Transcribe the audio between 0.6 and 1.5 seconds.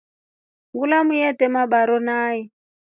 Ngulamu yete